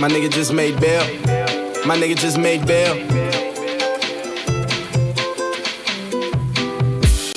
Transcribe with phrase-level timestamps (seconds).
[0.00, 1.02] My nigga just made bail.
[1.86, 2.94] My nigga just made bail.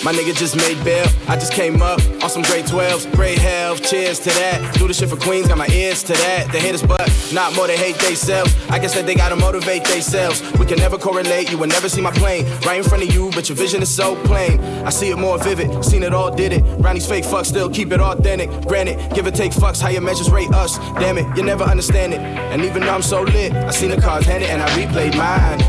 [0.06, 1.06] My nigga just made bail.
[1.28, 2.00] I just came up
[2.34, 3.84] some great 12s, great health.
[3.88, 4.74] Cheers to that.
[4.74, 6.52] Do the shit for Queens, got my ears to that.
[6.52, 8.56] They hate us, but not more, they hate themselves.
[8.72, 10.42] I guess that they gotta motivate themselves.
[10.58, 13.30] We can never correlate, you will never see my plane right in front of you,
[13.36, 14.60] but your vision is so plain.
[14.84, 16.62] I see it more vivid, seen it all, did it.
[16.80, 18.50] Round these fake fucks, still keep it authentic.
[18.66, 20.80] Granted, give or take fucks, how your measures rate us.
[20.98, 22.20] Damn it, you never understand it.
[22.20, 25.60] And even though I'm so lit, I seen the cards handed and I replayed mine.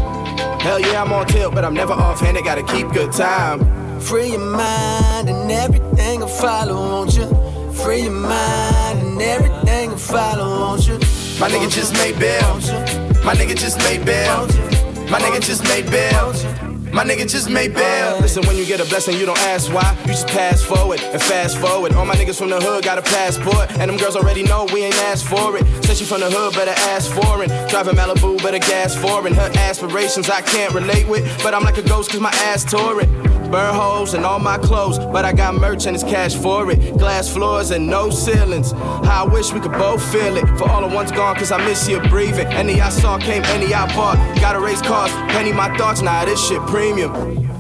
[0.61, 3.74] Hell yeah, I'm on tilt, but I'm never offhanded, gotta keep good time.
[4.05, 7.27] Free your mind and everything will follow, won't you?
[7.73, 10.99] Free your mind and everything will follow, won't you?
[11.41, 12.55] My nigga just made bail.
[13.25, 14.47] My nigga just made bail.
[15.11, 16.35] My nigga just made bail.
[16.93, 18.21] My nigga just made bail.
[18.21, 19.97] Listen, when you get a blessing, you don't ask why.
[20.03, 21.95] You just pass forward and fast forward.
[21.95, 23.71] All my niggas from the hood got a passport.
[23.79, 25.65] And them girls already know we ain't asked for it.
[25.83, 27.49] Said she from the hood, better ask for it.
[27.71, 29.33] Driving Malibu, better gas foreign.
[29.33, 31.25] Her aspirations I can't relate with.
[31.43, 33.09] But I'm like a ghost cause my ass tore it.
[33.55, 36.99] Burn holes in all my clothes, but I got merch and it's cash for it.
[36.99, 38.73] Glass floors and no ceilings.
[38.73, 40.45] How I wish we could both feel it.
[40.59, 42.49] For all the ones gone, cause I miss you breathing.
[42.49, 44.17] Any I saw came, any I bought.
[44.41, 47.13] Gotta raise cars, penny my thoughts, nah, this shit premium.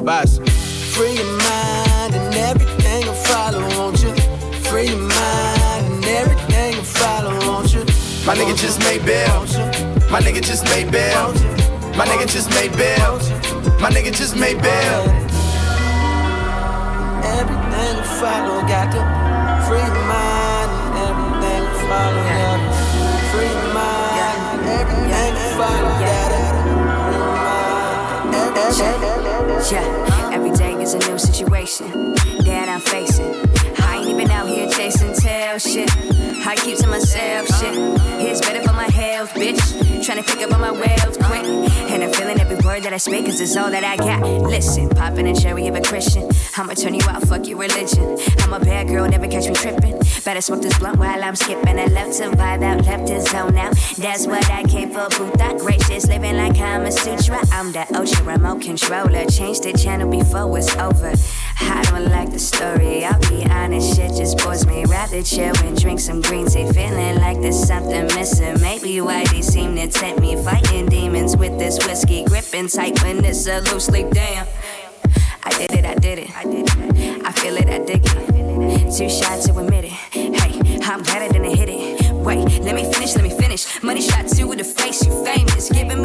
[0.04, 0.38] Bus.
[0.96, 4.12] Free your mind and everything will follow, won't you?
[4.68, 7.84] Free your mind and everything will follow, won't you?
[8.26, 9.42] My nigga just made bail.
[10.10, 11.32] My nigga just made bail.
[11.96, 13.18] My nigga just made bail.
[13.78, 15.23] My nigga just made bail.
[17.74, 19.02] Everything follow, got to
[19.66, 22.74] free mind and everything follow, got to
[23.30, 24.14] free mind.
[24.54, 26.34] And everything follow, got
[29.72, 32.14] yeah, every day is a new situation
[32.44, 33.34] that I'm facing.
[33.78, 35.90] I ain't even out here chasing tail shit.
[36.46, 37.74] I keep to myself shit.
[38.20, 40.04] It's better for my health, bitch.
[40.04, 41.44] Trying to pick up on my wealth quick.
[41.44, 44.22] And I'm feeling every word that I speak, cause it's all that I got.
[44.42, 46.28] Listen, popping a cherry of a Christian.
[46.56, 48.18] I'ma turn you out, fuck your religion.
[48.40, 49.98] I'm a bad girl, never catch me tripping.
[50.24, 51.78] Better smoke this blunt while I'm skipping.
[51.78, 53.74] I love to vibe out, left to zone out.
[53.96, 55.56] That's what I came for, Buddha.
[55.58, 57.40] Gracious, living like I'm a sutra.
[57.52, 59.24] I'm the ocean remote controller.
[59.26, 61.14] Change the channel before it's over.
[61.60, 64.84] I don't like the story, I'll be honest, shit just bores me.
[64.84, 68.60] Rather chill and drink some green tea, feeling like there's something missing.
[68.60, 73.24] Maybe why they seem to tempt me, fighting demons with this whiskey, gripping tight when
[73.24, 74.10] it's a loose sleep.
[74.10, 74.46] Damn,
[75.44, 77.26] I did it, I did it, I did it.
[77.26, 78.96] I feel it, I dig it.
[78.96, 79.90] Too shy to admit it.
[79.90, 82.12] Hey, I'm better than I hit it.
[82.12, 83.82] Wait, let me finish, let me finish.
[83.82, 85.70] Money shot with the face, you famous.
[85.70, 86.03] Giving me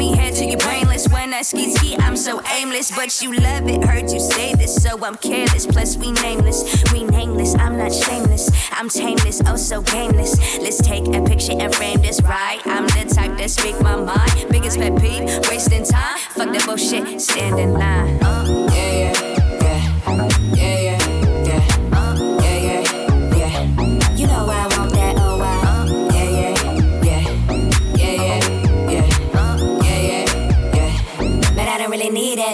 [2.70, 2.90] so aimless.
[2.90, 5.66] But you love it, heard you say this, so I'm careless.
[5.66, 7.54] Plus, we nameless, we nameless.
[7.54, 10.38] I'm not shameless, I'm tameless, oh so gameless.
[10.58, 12.60] Let's take a picture and frame this right.
[12.66, 14.50] I'm the type that speak my mind.
[14.50, 16.18] Biggest pet peeve, wasting time.
[16.30, 18.22] Fuck that bullshit, stand in line.
[18.22, 19.29] Uh, yeah, yeah.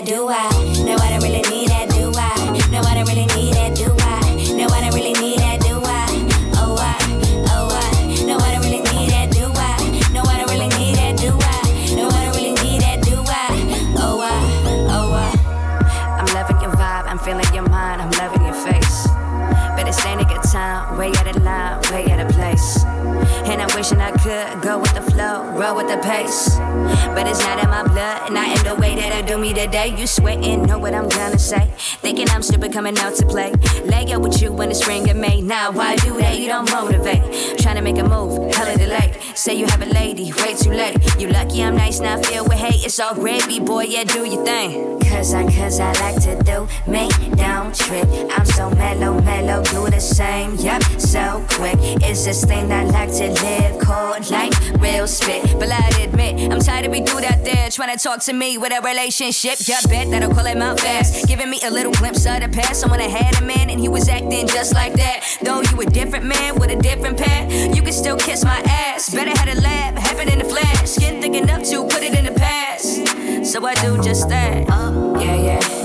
[0.07, 0.66] Do I?
[25.97, 26.57] The pace.
[27.15, 29.95] But it's not in my blood, not in the way that I do me today.
[29.97, 31.71] You sweating, know what I'm gonna say.
[31.77, 33.53] Thinking I'm stupid coming out to play.
[33.85, 35.41] Lay up with you when it's spring May.
[35.41, 36.39] Now, why do that?
[36.39, 37.59] You don't motivate.
[37.59, 39.19] Trying to make a move, hella delay.
[39.35, 40.97] Say you have a lady, way too late.
[41.19, 42.85] You lucky I'm nice, not filled with hate.
[42.85, 44.99] It's all gravy, boy, yeah, do your thing.
[45.01, 48.09] Cause I, cause I like to do me, don't trip.
[48.37, 51.77] I'm so mellow, mellow, do the same, yep, so quick.
[52.03, 55.59] It's this thing I like to live called life, real spit.
[55.59, 58.59] But I admit, I'm tired of be dude out there trying to talk to me
[58.59, 59.59] with a relationship.
[59.67, 61.29] Yeah, bet that I'll call him out fast.
[61.29, 62.81] Giving me a little glimpse of the past.
[62.81, 65.25] Someone that had a man and he was acting just like that.
[65.43, 69.15] Though you a different man with a different path, you can still kiss my ass.
[69.15, 70.91] Better had a lab, happen in the flash.
[70.91, 73.53] Skin thick enough to put it in the past.
[73.53, 74.69] So I do just that.
[74.69, 75.76] Uh, yeah, yeah.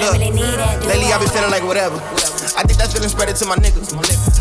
[0.00, 1.96] Lately I've been feeling like whatever.
[2.56, 3.92] I think that feeling spread it to my niggas.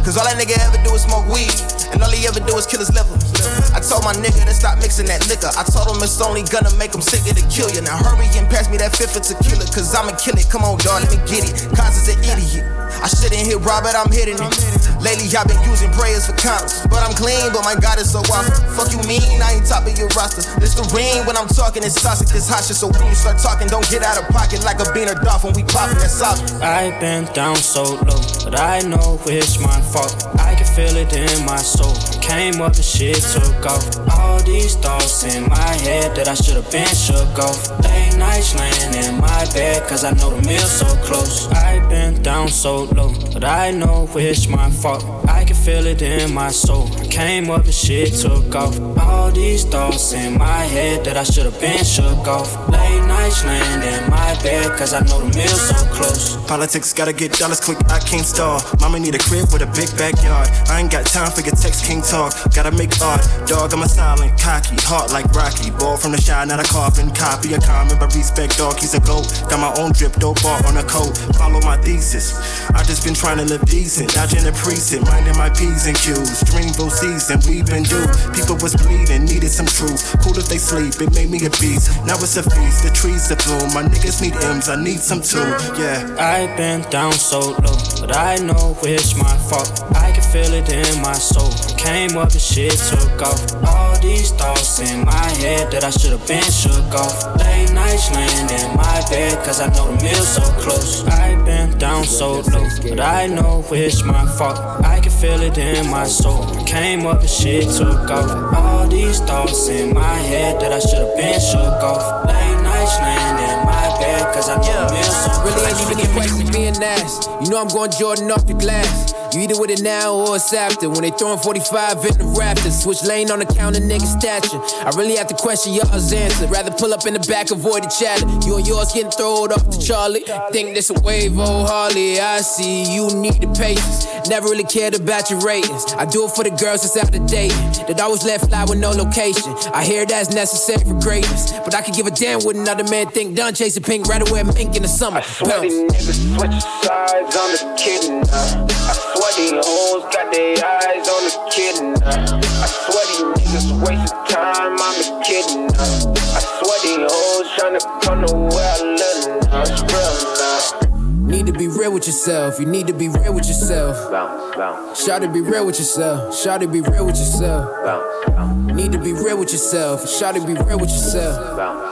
[0.06, 1.52] Cause all that nigga ever do is smoke weed.
[1.92, 3.29] And all he ever do is kill his liver.
[3.74, 5.52] I told my nigga to stop mixing that liquor.
[5.56, 7.82] I told him it's only gonna make him sicker to kill you.
[7.82, 10.50] Now hurry and pass me that fifth of tequila, cause I'ma kill it.
[10.50, 11.56] Come on, dog, let me get it.
[11.76, 12.66] Cause is an idiot.
[13.00, 14.54] I shouldn't hit Robert, I'm hitting it.
[15.00, 16.84] Lately, I've been using prayers for condoms.
[16.90, 18.60] But I'm clean, but my God is so awesome.
[18.76, 20.44] Fuck you mean, I ain't top of your roster.
[20.60, 22.76] This the ring when I'm talking, it's toxic, it's hot shit.
[22.76, 25.54] So when you start talking, don't get out of pocket like a bean or When
[25.56, 26.44] We poppin' that sauce.
[26.60, 30.28] I've been down so low, but I know it's my fault.
[30.40, 32.19] I can feel it in my soul.
[32.30, 33.84] Came up and shit took off.
[34.12, 37.72] All these thoughts in my head that I should've been shook off.
[37.84, 41.48] Late nights laying in my bed, cause I know the meal's so close.
[41.52, 45.04] I've been down so low, but I know it's my fault.
[45.50, 46.88] Can feel it in my soul.
[47.00, 48.80] I Came up and shit took off.
[49.00, 52.54] All these thoughts in my head that I should've been shook off.
[52.70, 56.38] Late nights laying in my bed, cause I know the meal's so close.
[56.46, 58.62] Politics gotta get dollars quick, I can't stall.
[58.80, 60.48] Mama need a crib with a big backyard.
[60.70, 62.32] I ain't got time for your text, king talk.
[62.54, 63.26] Gotta make art.
[63.50, 65.72] Dog, I'm a silent, cocky, heart like Rocky.
[65.72, 67.54] Ball from the shine, not a carbon copy.
[67.54, 69.26] A common, but respect, dog, he's a goat.
[69.50, 71.18] Got my own drip, dope bar on a coat.
[71.42, 72.38] Follow my thesis.
[72.70, 76.44] I just been trying to live decent, dodging the precinct, minding my P's and Q's.
[76.44, 78.04] Dreamville season, we been due.
[78.36, 80.04] People was bleeding, needed some truth.
[80.20, 81.96] Cool if they sleep, it made me a beast.
[82.04, 83.72] Now it's a feast, the trees are bloom.
[83.72, 85.48] My niggas need M's, I need some too.
[85.80, 86.04] Yeah.
[86.20, 89.72] I've been down so low, but I know it's my fault.
[89.96, 91.52] I can feel it in my soul.
[91.78, 93.40] Came up and shit took off.
[93.64, 97.16] All these thoughts in my head that I should've been shook off.
[97.40, 101.08] Late nights laying in my bed, cause I know the meal's so close.
[101.08, 104.60] I've been down so low, but I know it's my fault.
[104.84, 106.46] I can feel it in my soul.
[106.66, 108.54] Came up and shit took off.
[108.56, 112.26] All these thoughts in my head that I should've been shook off.
[112.26, 115.09] Late nights laying in my bed, cause I know so
[115.50, 117.30] Really ain't even a question being asked.
[117.42, 119.14] You know I'm going Jordan off the glass.
[119.34, 120.90] You either with it now or it's after.
[120.90, 124.58] When they throwing 45 in the rafters, switch lane on the counter, nigga stature.
[124.86, 126.48] I really have to question y'all's answer.
[126.48, 128.26] Rather pull up in the back, avoid the chatter.
[128.46, 130.26] You and yours getting thrown off to Charlie.
[130.52, 132.20] Think this a wave, oh Harley.
[132.20, 134.08] I see you need the patience.
[134.30, 135.94] Never really cared about your ratings.
[135.94, 137.86] I do it for the girls that's out of dating.
[137.86, 139.54] That always left fly with no location.
[139.74, 141.52] I hear that's necessary for greatness.
[141.52, 143.36] But I could give a damn what another man think.
[143.36, 145.22] Done chasing pink, right away, mink in the summer.
[145.40, 148.68] I swear these niggas switch sides on the kid now.
[148.68, 152.40] I swear these hoes got their eyes on the kid now.
[152.60, 156.12] I swear these niggas wasting time, I'm the kid now.
[156.36, 159.62] I swear these hoes tryna come to where I live now.
[159.62, 161.28] It's real now.
[161.30, 162.60] Need to be real with yourself.
[162.60, 164.12] You need to be real with yourself.
[164.12, 166.36] Bounce, bounce, Shout to be real with yourself.
[166.36, 167.70] Shout to be real with yourself.
[167.86, 170.10] bounce, bounce, Need to be real with yourself.
[170.10, 171.56] Shout to be real with yourself.
[171.56, 171.89] bounce, bounce.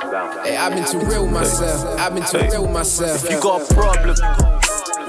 [0.47, 1.99] Hey, I've been too real with myself.
[1.99, 3.25] I've been too real with myself.
[3.25, 4.15] If you got a problem,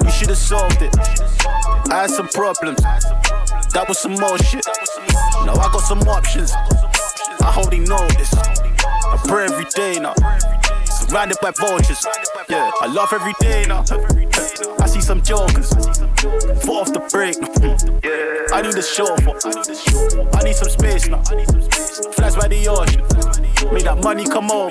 [0.03, 0.93] you should have solved it.
[1.89, 4.65] I had some problems, that was some more shit.
[5.45, 6.51] Now I got some options.
[6.51, 8.33] I hardly know this.
[8.33, 10.13] I pray every day now.
[10.83, 12.05] Surrounded by vultures.
[12.49, 13.85] Yeah, I laugh every day now.
[15.09, 15.69] Some jokers.
[16.61, 17.35] Fall off the break.
[18.53, 19.33] I need a chauffeur.
[20.37, 21.23] I need some space now.
[22.13, 23.01] Flies by the ocean.
[23.73, 24.69] Make that money come home.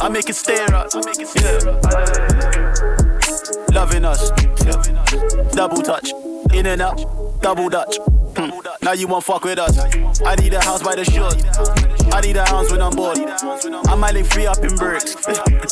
[0.00, 0.88] I make it stay right.
[1.36, 1.68] Yeah.
[3.76, 4.32] Loving us.
[4.64, 4.80] Yeah.
[5.52, 6.12] Double touch.
[6.54, 7.42] In and out.
[7.42, 7.98] Double dutch.
[8.38, 8.58] Hmm.
[8.82, 9.76] Now you won't fuck with us.
[10.24, 11.36] I need a house by the shore.
[12.10, 13.18] I need a house when I'm bored.
[13.18, 15.14] I might link free up in bricks.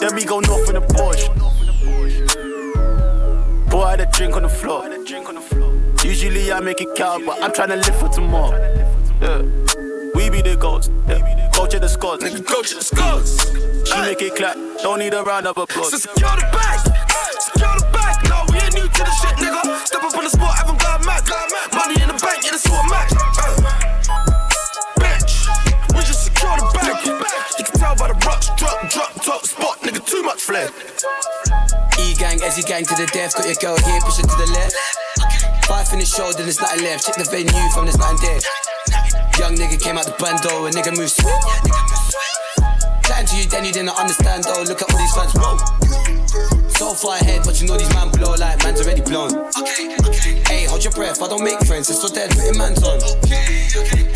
[0.00, 1.58] then we go north in a Porsche.
[3.70, 4.88] Boy, I had a drink on the floor.
[6.02, 8.56] Usually I make it count, but I'm trying to live for tomorrow.
[9.20, 9.42] Yeah.
[10.14, 10.90] We be the goats.
[11.06, 11.50] Yeah.
[11.54, 12.25] Coach of the Scots.
[12.25, 13.38] Nigga, go to the scores.
[13.87, 14.56] She make it clap.
[14.82, 15.90] Don't need a round of applause.
[15.90, 16.80] So secure the bag.
[17.40, 18.16] Secure the bag.
[18.30, 19.84] No, we ain't new to the shit, nigga.
[19.84, 21.22] Step up on the spot, haven't got mad.
[21.75, 23.12] Money in the bank, yeah, that's what I'm at.
[23.37, 23.52] Uh.
[24.96, 25.48] Bitch,
[25.92, 27.04] we just secure the bag.
[27.58, 29.08] You can tell by the rocks, drop, drop,
[29.38, 30.68] top spot, nigga, too much flair.
[31.99, 33.35] E gang, Ezzy gang to the death.
[33.37, 34.75] Got your girl here, push her to the left.
[35.66, 37.07] Five in the show, then there's nothing left.
[37.07, 38.40] Check the venue from there's nothing there.
[39.38, 41.45] Young nigga came out the bando, a nigga move swift.
[43.07, 44.62] Chatting to you, then you didn't understand though.
[44.62, 46.58] Look at all these fans, whoa.
[46.78, 49.35] So far ahead, but you know these man blow like man's already blown.
[50.47, 53.00] Hey, hold your breath, I don't make friends, it's so dead, putting man's on.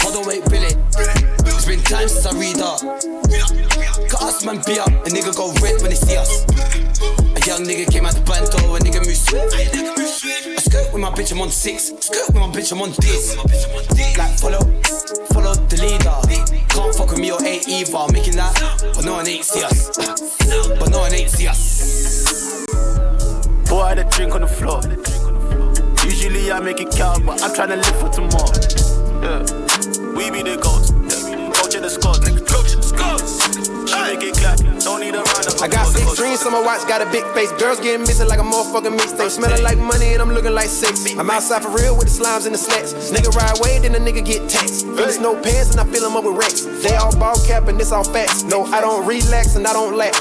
[0.07, 0.71] Hold on, wait, Billy.
[1.51, 2.79] It's been time since I read up.
[4.09, 4.87] Cut us, man, be up.
[4.87, 6.47] A nigga go red when they see us.
[7.35, 9.59] A young nigga came out the bando, a nigga move swift.
[10.55, 11.91] I skirt with my bitch, I'm on six.
[11.99, 13.35] Skirt with my bitch, I'm on this.
[14.17, 14.63] Like, follow,
[15.35, 16.15] follow the leader.
[16.69, 18.07] Can't fuck with me or ain't either.
[18.13, 18.55] Making that,
[18.95, 19.91] but no one ain't see us.
[26.73, 28.53] Usually I make it count, but I'm trying to live for tomorrow.
[29.21, 29.45] Yeah.
[30.17, 30.91] We be the goats.
[31.61, 32.23] Coach in the squad.
[32.49, 33.21] Coach in the squad.
[33.89, 34.59] She make it clap.
[34.81, 37.25] Don't need a round of I got six dreams, on my watch, got a big
[37.35, 37.53] face.
[37.61, 39.31] Girls getting missing like a motherfucking mixtape.
[39.31, 41.13] Smelling like money and I'm looking like sex.
[41.17, 43.13] I'm outside for real with the slimes and the slats.
[43.13, 44.87] Nigga ride away, then the nigga get taxed.
[44.87, 46.65] Finish no pants and I fill them up with racks.
[46.83, 48.45] They all ball cap and this all facts.
[48.45, 50.15] No, I don't relax and I don't lack.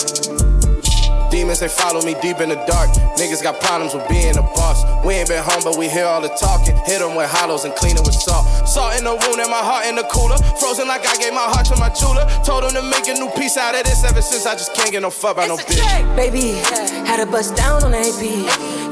[1.41, 2.93] Demons, they follow me deep in the dark.
[3.17, 4.85] Niggas got problems with being a boss.
[5.03, 6.77] We ain't been home, but we hear all the talking.
[6.85, 8.45] Hit them with hollows and clean it with salt.
[8.69, 10.37] Salt in the wound and my heart in the cooler.
[10.61, 12.29] Frozen like I gave my heart to my jeweler.
[12.45, 14.91] Told him to make a new piece out of this ever since I just can't
[14.91, 15.81] get no fuck by no bitch.
[16.15, 16.61] Baby,
[17.09, 18.21] had a bust down on the AP.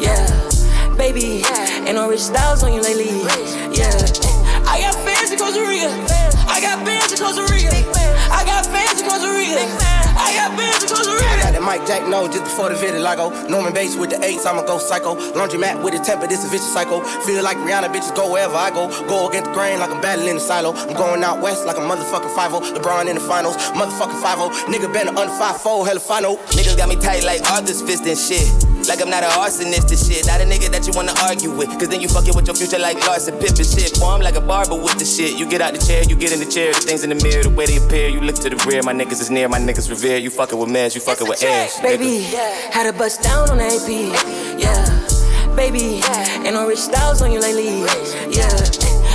[0.01, 0.25] Yeah,
[0.97, 1.45] baby,
[1.85, 3.13] ain't no rich styles on you lately.
[3.77, 3.93] Yeah,
[4.65, 5.93] I got fans in Costa Rica.
[6.49, 7.98] I got fans in Costa Rica.
[8.31, 9.65] I got fans in Costa Rica.
[10.17, 13.49] I got fans in Costa I got that Mike Jack no just before the vitiligo.
[13.49, 15.15] Norman Bates with the eights, I'ma go psycho.
[15.33, 17.01] Laundromat with the temper, this a vicious cycle.
[17.25, 18.87] Feel like Rihanna bitches go wherever I go.
[19.07, 20.73] Go against the grain like I'm battling the silo.
[20.73, 24.91] I'm going out west like a motherfucking 5 LeBron in the finals, motherfucking 5 Nigga
[24.93, 26.37] been under 5 4 hella final.
[26.53, 28.78] Niggas got me tight like Arthur's fist and shit.
[28.89, 30.25] Like I'm not an arsonist and shit.
[30.25, 31.69] Not a nigga that you wanna argue with.
[31.77, 33.93] Cause then you fucking with your future like Larson Pip and shit.
[34.01, 35.37] Boy, I'm like a barber with the shit.
[35.37, 36.73] You get out the chair, you get in the chair.
[36.73, 38.09] The things in the mirror, the way they appear.
[38.09, 38.81] You look to the rear.
[38.81, 40.17] My niggas is near, my niggas revere.
[40.17, 41.79] You fucking with mans, you fucking with ass.
[41.81, 42.33] Baby,
[42.73, 43.85] had a bust down on the AP.
[44.57, 44.81] Yeah,
[45.55, 46.01] baby,
[46.41, 47.85] ain't no rich styles on you lately.
[48.33, 48.49] Yeah,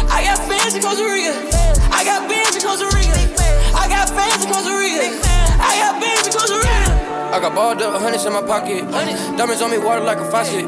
[0.07, 1.35] I got fans in Costa Rica.
[1.91, 3.19] I got fans in Costa Rica.
[3.75, 5.11] I got fans in Costa Rica.
[5.59, 6.94] I got fans in Costa Rica.
[7.35, 8.89] I got balled up, hundreds in my pocket.
[9.37, 10.65] Diamonds on me, water like a faucet.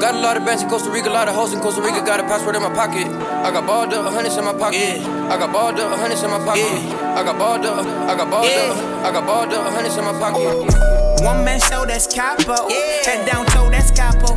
[0.00, 2.04] Got a lot of bands in Costa Rica, a lot of hoes in Costa Rica.
[2.04, 3.06] Got a passport in my pocket.
[3.06, 5.06] I got balled up, hundreds in my pocket.
[5.06, 6.66] I got balled up, hundreds in my pocket.
[6.66, 10.12] I got balled up, I got balled up, I got balled up, hundreds in my
[10.18, 10.99] pocket.
[11.20, 12.68] One man show, that's capo.
[13.04, 14.36] Head down toe, that's capo.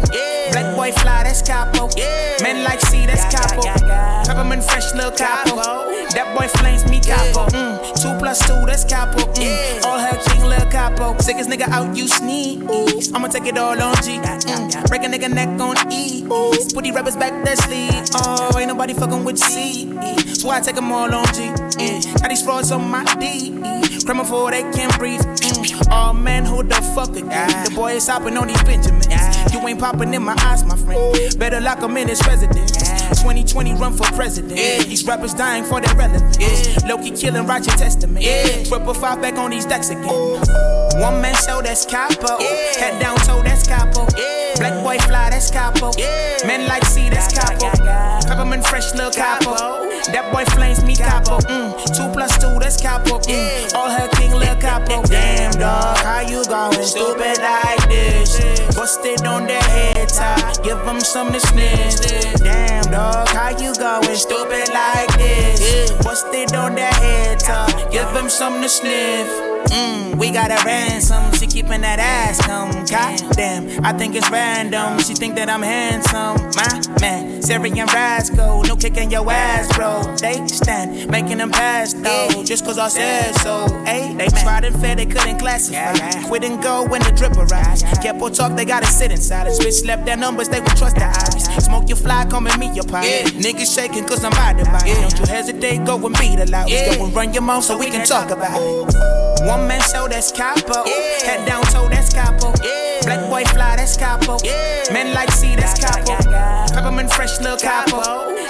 [0.51, 1.89] Black boy fly, that's capo.
[2.41, 3.61] Men like C, that's capo.
[4.25, 5.55] Peppermint fresh, little capo.
[6.13, 7.45] That boy flames me capo.
[7.55, 7.79] Mm.
[8.01, 9.19] Two plus two, that's capo.
[9.33, 9.85] Mm.
[9.85, 11.17] All hair king, little capo.
[11.19, 13.13] Sickest nigga out, you sneeze.
[13.13, 14.19] I'ma take it all on G.
[14.19, 14.87] Mm.
[14.89, 16.25] Break a nigga neck on E.
[16.73, 17.93] Put these rappers back that sleep.
[18.15, 19.89] Oh, ain't nobody fucking with C.
[20.35, 21.47] So I take them all on G.
[21.79, 22.21] Mm.
[22.21, 23.51] Got these frauds on my D.
[24.05, 25.21] Criminal for they can't breathe.
[25.21, 25.87] Mm.
[25.89, 27.65] Oh man, who the fuck again?
[27.65, 29.07] The boy is hopping on these Benjamins.
[29.53, 31.37] You ain't popping in my eyes, my friend.
[31.39, 32.71] Better lock him in his residence.
[33.21, 34.55] 2020 run for president.
[34.87, 36.83] These rappers dying for their relevance.
[36.83, 38.25] Loki killing Roger Testament.
[38.67, 40.03] Triple five back on these decks again.
[40.05, 42.37] One man show, that's capo.
[42.79, 44.05] Head down toe, that's capo.
[44.57, 45.91] Black boy fly, that's capo.
[46.45, 48.22] Men like C, that's capo.
[48.53, 49.89] Peppermint fresh, little capo.
[50.13, 51.39] That boy flames me capo.
[51.49, 51.73] Mm.
[51.97, 53.17] Two plus two, that's capo.
[53.17, 53.73] Mm.
[53.73, 55.01] All her king, little capo.
[55.03, 56.85] Damn dog, how you going?
[56.85, 58.37] Stupid like this.
[58.75, 60.53] Busted on their head tie.
[60.63, 62.37] Give them some to sniff.
[62.43, 64.15] Damn dog, how you going?
[64.15, 65.91] Stupid like this.
[66.03, 67.89] Busted on their head tie.
[67.89, 69.52] Give them some to sniff.
[69.71, 71.31] Mm, we got a ransom.
[71.33, 72.71] She keeping that ass come.
[72.85, 74.99] God damn, I think it's random.
[74.99, 76.37] She think that I'm handsome.
[76.55, 78.63] My man, Syrian rascal.
[78.63, 80.03] No kicking your ass, bro.
[80.17, 82.43] They stand, making them pass though.
[82.43, 83.67] Just cause I said so.
[83.85, 85.93] Hey, they tried and fair, they couldn't classify.
[86.27, 87.83] Quit and go when the drip arrives.
[88.01, 89.47] Careful talk, they gotta sit inside.
[89.47, 91.65] A switch slept their numbers, they would trust their eyes.
[91.65, 93.23] Smoke your fly, come and meet your pie.
[93.23, 95.01] Niggas shaking cause I'm by the vibe.
[95.01, 96.69] Don't you hesitate, go and beat the loud.
[96.69, 99.43] Go and run your mouth so we can talk about it.
[99.53, 100.83] One man show, that's capo.
[101.23, 102.53] Head down toe, that's capo.
[103.03, 104.39] Black boy fly, that's capo.
[104.91, 106.17] Men like C, that's capo.
[106.73, 108.01] Peppermint fresh, little capo.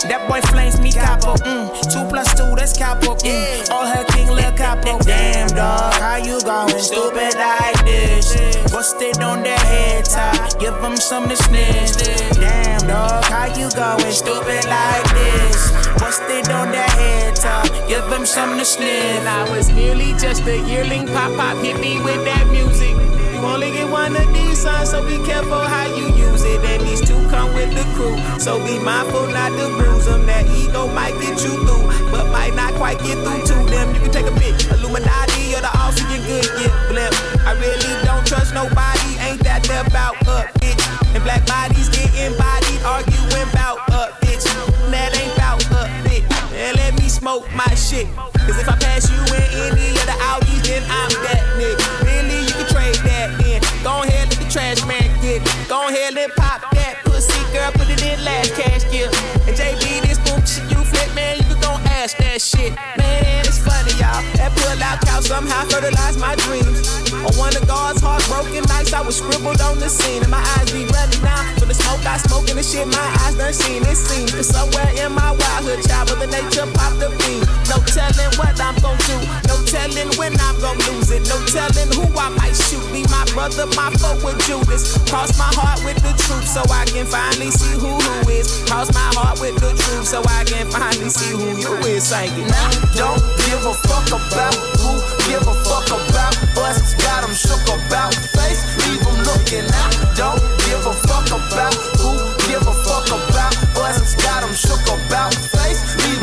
[0.07, 1.35] That boy flames me capo.
[1.43, 1.67] Mm.
[1.91, 3.15] Two plus two, that's capo.
[3.15, 3.69] Mm.
[3.69, 4.97] All her king, little capo.
[5.03, 6.79] Damn dog, how you going?
[6.79, 8.31] Stupid like this.
[8.71, 10.49] Busted on their head tie.
[10.57, 11.97] Give them some to sniff.
[12.39, 14.11] Damn dog, how you going?
[14.11, 15.71] Stupid like this.
[15.99, 17.87] Busted on their head tie.
[17.87, 19.27] Give them some to sniff.
[19.27, 20.57] I was merely just a
[20.93, 22.93] Pop pop hit me with that music.
[23.33, 26.61] You only get one of these songs, so be careful how you use it.
[26.61, 30.27] And these two come with the crew, so be mindful not to bruise them.
[30.27, 33.89] That ego might get you through, but might not quite get through to them.
[33.95, 37.09] You can take a bit, Illuminati or the oxygen good get blip.
[37.41, 40.77] I really don't trust nobody, ain't that about up, bitch.
[41.17, 44.45] And black bodies get bodied, arguing about up, bitch.
[44.93, 46.21] That ain't about up, bitch.
[46.53, 48.05] And let me smoke my shit.
[48.45, 51.85] Cause if I pass you in any of the Audis, then I'm that nigga.
[52.03, 53.59] Really, you can trade that in.
[53.83, 55.69] Go ahead, let the trash man get it.
[55.69, 59.15] Go ahead and pop that pussy, girl, put it in last cash gift.
[59.47, 62.73] And JB, this boom shit you flip, man, you can go ask that shit.
[62.97, 64.23] Man, it's funny, y'all.
[64.39, 64.51] That
[64.83, 66.83] out couch somehow fertilized my dreams.
[67.23, 70.69] On one of God's heartbroken nights, I was scribbled on the scene, and my eyes
[70.71, 71.41] be running now.
[71.57, 73.81] So the smoke I smoke and the shit my eyes done seen.
[73.87, 77.41] It seems that somewhere in my wildhood, child, Mother Nature popped the beam.
[77.71, 79.17] No telling what I'm gon' do.
[79.47, 81.23] No telling when I'm gon' lose it.
[81.31, 82.83] No telling who I might shoot.
[82.91, 84.99] Be my brother, my foe with Judas.
[85.07, 88.47] Cross my heart with the truth so I can finally see who who is.
[88.67, 92.03] Cross my heart with the truth so I can finally see who you is.
[92.03, 92.47] Singing.
[92.47, 94.97] Now, don't give a fuck about who
[95.29, 96.95] give a fuck about us.
[96.95, 99.93] Got them shook about face, leave them looking out.
[100.17, 102.17] Don't give a fuck about who
[102.49, 104.15] give a fuck about us.
[104.15, 106.22] Got them shook about face, leave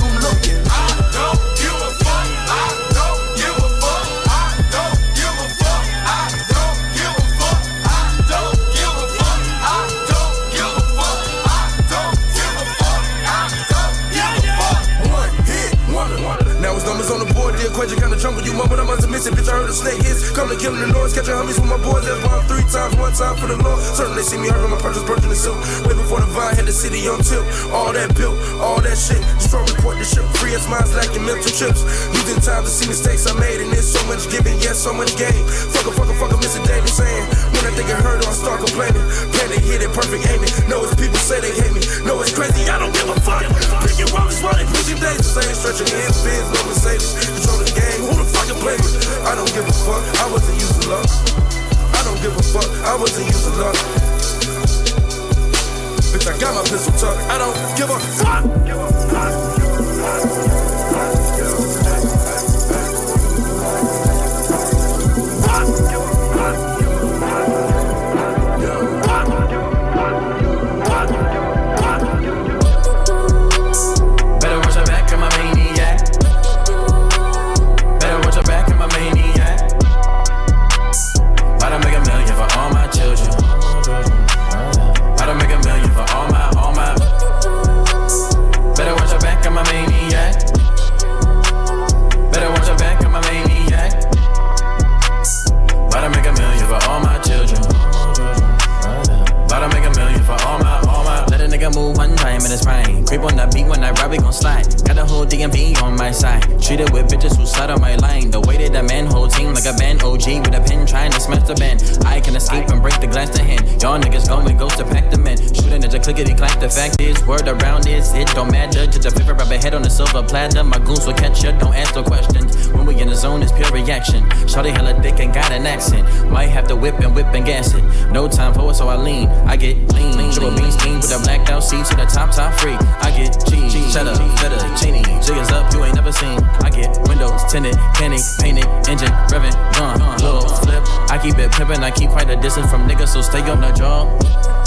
[116.10, 116.58] At the clickety clack.
[116.58, 118.84] The fact is, word around is it don't matter.
[118.84, 120.64] Just a flipper rubber head on a silver platter.
[120.64, 121.52] My goons will catch ya.
[121.52, 122.66] Don't ask no questions.
[122.72, 124.24] When we in the zone, it's pure reaction.
[124.50, 126.02] Shawty hella thick and got an accent.
[126.28, 127.84] Might have to whip and whip and gas it.
[128.10, 129.28] No time for it, so I lean.
[129.46, 130.32] I get lean.
[130.32, 132.74] Triple bean scheme with a blacked out seat to the top, top free.
[132.74, 135.02] I get cheese, cheddar, feta, chini.
[135.22, 136.42] Jiggers up, you ain't never seen.
[136.66, 140.00] I get windows tinted, candy, painted, engine, revving, gone.
[140.18, 140.82] Little flip.
[141.08, 143.70] I keep it pimpin', I keep quite a distance from niggas, so stay on the
[143.70, 144.59] job.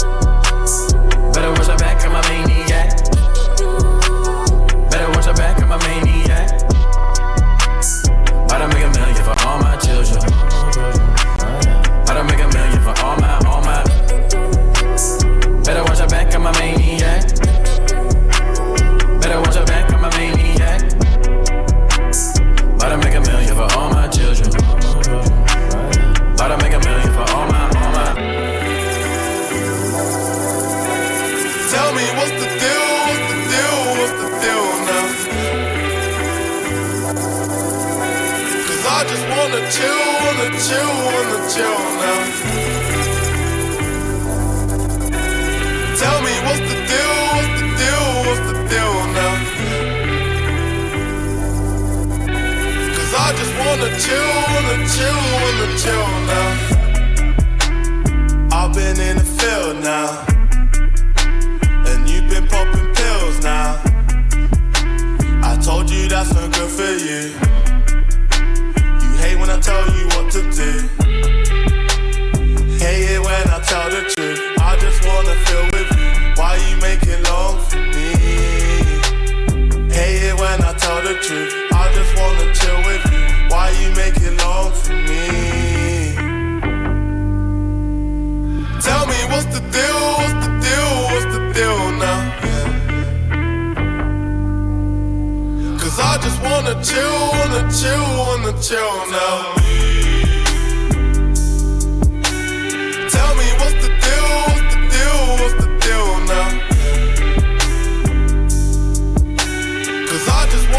[1.34, 2.93] Better watch your back, I'm a maniac.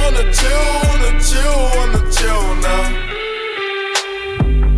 [0.06, 2.86] Wanna chill, wanna chill, wanna chill now.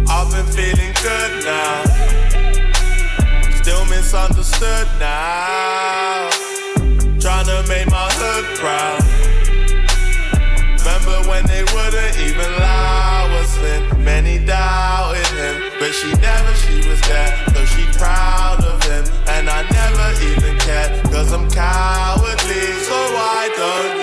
[0.07, 1.83] I've been feeling good now.
[3.61, 6.29] Still misunderstood now.
[7.19, 9.03] Trying to make my hood proud.
[10.79, 14.03] Remember when they wouldn't even lie was sin.
[14.03, 17.35] Many doubted him, but she never, she was there.
[17.53, 19.03] Cause she proud of him.
[19.27, 22.65] And I never even cared, cause I'm cowardly.
[22.87, 23.96] So why don't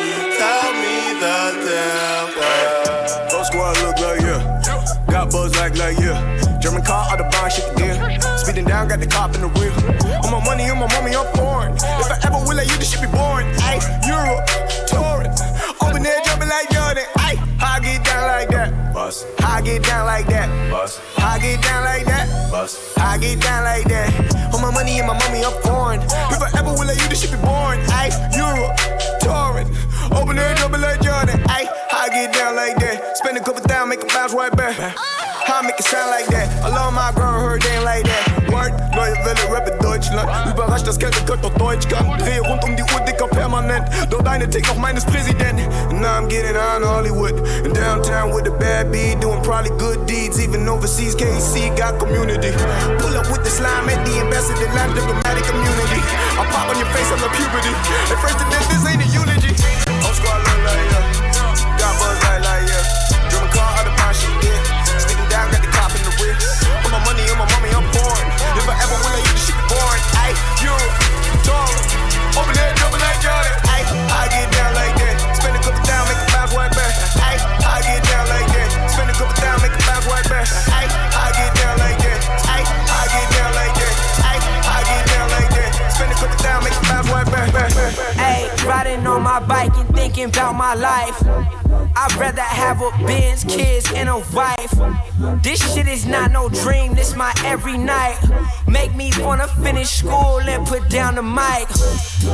[5.74, 6.60] Got like yeah.
[6.60, 7.98] German car out the bar, shit again.
[8.38, 9.74] Speeding down, got the cop in the rear.
[10.22, 11.74] On my money, on my mommy, I'm foreign.
[11.74, 13.50] If I ever will let you, this shit be boring.
[13.66, 14.46] Ayy, Europe,
[14.86, 15.34] touring.
[15.82, 17.02] Open there, jumping like Jordan.
[17.18, 18.94] Ayy, how I get down like that?
[18.94, 19.26] Bust.
[19.40, 20.46] How I get down like that?
[20.70, 21.00] Bust.
[21.16, 22.50] How I get down like that?
[22.52, 22.96] Bust.
[22.96, 24.54] How I get down like that?
[24.54, 26.00] On my money and my mommy, I'm foreign.
[26.30, 27.82] If I ever will let you, this shit be boring.
[27.98, 28.78] Ayy, Europe,
[29.18, 29.66] touring.
[30.14, 31.42] Open there, jumping like Jordan.
[31.50, 33.18] Ayy, how I get down like that?
[33.18, 34.78] Spend a couple thousand, make a bounce right back.
[35.44, 36.48] How I make it sound like that?
[36.64, 38.48] I love my girl, her day ain't like that.
[38.48, 40.24] Word, neue Welle, Rap in Deutschland.
[40.48, 41.86] Überrascht das Geld, könnt doch Deutsch.
[41.86, 43.84] Dreh rund um die Uhr, dicker permanent.
[44.08, 45.68] Dort eine Tick auch meines Präsidenten.
[45.90, 47.36] And now I'm getting on Hollywood.
[47.62, 50.40] In downtown with a bad beat, doing probably good deeds.
[50.40, 52.52] Even overseas, KC got community.
[52.96, 56.00] Pull up with the slime at the ambassador, line diplomatic community.
[56.40, 57.74] I pop on your face, I'm a puberty.
[58.08, 59.83] At first, the this ain't a eulogy.
[90.14, 91.20] Thinking about my life.
[91.96, 95.42] I'd rather have a Benz, kids, and a wife.
[95.42, 98.18] This shit is not no dream, this my every night.
[98.74, 101.68] Make me wanna finish school and put down the mic.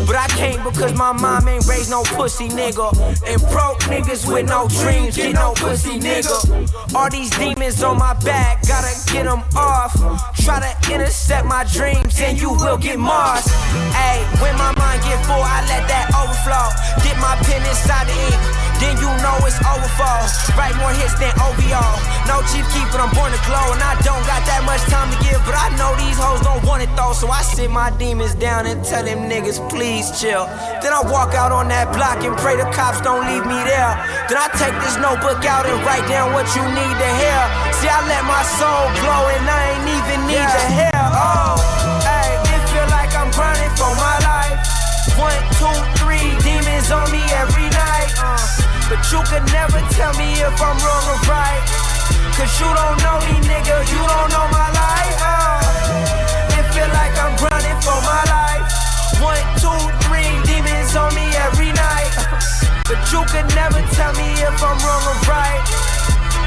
[0.06, 2.88] But I can't because my mom ain't raised no pussy nigga.
[3.28, 6.38] And broke niggas with no dreams get no pussy nigga.
[6.94, 9.92] All these demons on my back, gotta get them off.
[10.42, 13.44] Try to intercept my dreams and you will get Mars.
[13.92, 16.68] Ayy, when my mind get full, I let that overflow.
[17.04, 18.69] Get my pen inside the ink.
[18.80, 20.24] Then you know it's overfall.
[20.56, 21.84] Write more hits than OVO.
[22.24, 23.76] No chief keeper, I'm born to glow.
[23.76, 26.64] And I don't got that much time to give, but I know these hoes don't
[26.64, 27.12] want it though.
[27.12, 30.48] So I sit my demons down and tell them niggas, please chill.
[30.80, 33.92] Then I walk out on that block and pray the cops don't leave me there.
[34.32, 37.40] Then I take this notebook out and write down what you need to hear.
[37.76, 41.00] See, I let my soul glow and I ain't even need to hear.
[41.12, 41.60] Oh,
[42.08, 44.56] hey, it feel like I'm grinding for my life.
[45.20, 48.08] One, two, three demons on me every night.
[48.16, 51.62] Uh, but you can never tell me if I'm wrong or right.
[52.34, 53.76] Cause you don't know me, nigga.
[53.86, 55.16] You don't know my life.
[55.22, 58.66] Uh, it feel like I'm grinding for my life.
[59.22, 59.78] One, two,
[60.10, 62.12] three demons on me every night.
[62.90, 65.62] But you can never tell me if I'm wrong or right.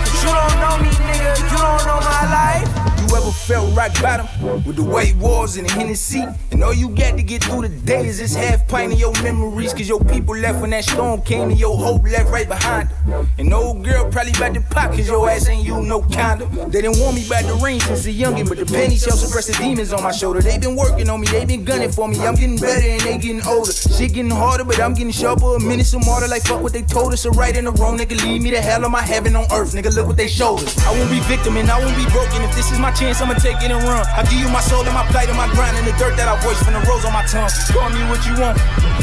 [0.04, 1.34] Cause you don't know me, nigga.
[1.48, 2.93] You don't know my life.
[3.16, 4.28] Ever felt rock bottom
[4.66, 6.24] with the white walls and the Hennessy?
[6.52, 9.14] And all you got to get through the day is this half pint of your
[9.22, 9.72] memories.
[9.72, 13.28] Cause your people left when that storm came and your hope left right behind them.
[13.38, 16.50] And old girl probably about to pop cause your ass ain't you no condom.
[16.72, 19.48] They didn't want me by the ring since a youngin', but the penny shell suppress
[19.48, 20.42] the demons on my shoulder.
[20.42, 22.20] They been working on me, they been gunning for me.
[22.26, 23.72] I'm getting better and they getting older.
[23.72, 25.56] Shit getting harder, but I'm getting sharper.
[25.56, 27.22] A minute smarter, like fuck what they told us.
[27.22, 29.74] So right and the wrong, nigga, leave me the hell of my heaven on earth.
[29.74, 30.78] Nigga, look what they showed us.
[30.86, 32.42] I won't be victim and I won't be broken.
[32.42, 34.04] If this is my chance, I'ma take it and run.
[34.16, 36.32] I give you my soul and my plight and my grind and the dirt that
[36.32, 37.52] I voice from the rose on my tongue.
[37.76, 38.56] Call me what you want,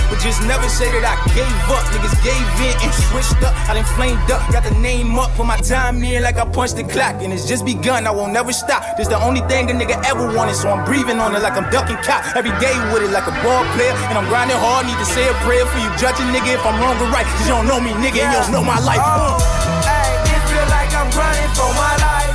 [0.08, 1.84] but just never say that I gave up.
[1.92, 3.52] Niggas gave in and switched up.
[3.68, 6.80] I done flamed up, got the name up, put my time in like I punched
[6.80, 8.08] the clock, and it's just begun.
[8.08, 8.96] I won't never stop.
[8.96, 11.68] This the only thing a nigga ever wanted, so I'm breathing on it like I'm
[11.68, 12.24] ducking cop.
[12.36, 14.88] Every day with it like a ball player, and I'm grinding hard.
[14.88, 17.26] Need to say a prayer for you, judging nigga if I'm wrong or right.
[17.36, 19.02] Cause you don't know me, nigga, and you don't know my life.
[19.02, 19.36] Uh.
[19.84, 22.32] Hey, it feel like I'm grinding for my life.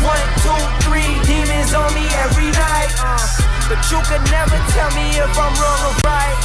[0.00, 0.79] One, two,
[1.60, 2.90] demons on me every night.
[2.98, 3.20] Uh,
[3.68, 6.38] but you can never tell me if I'm wrong or right.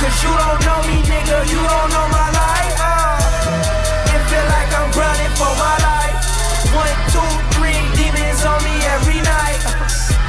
[0.00, 2.74] Cause you don't know me, nigga, you don't know my life.
[2.80, 6.16] Uh, it feel like I'm grinding for my life.
[6.74, 9.60] One, two, three demons on me every night.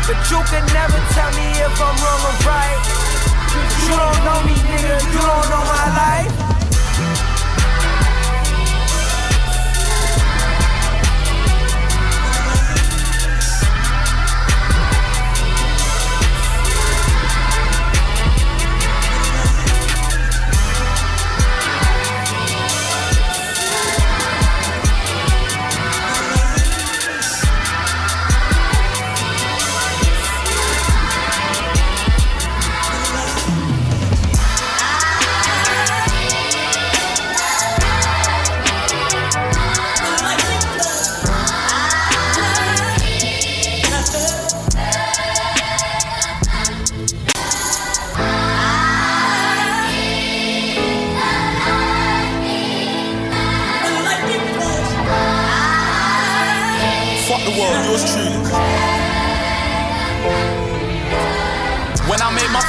[0.06, 2.80] But you can never tell me if I'm wrong or right.
[3.88, 6.51] You don't know me, nigga, you don't know my life.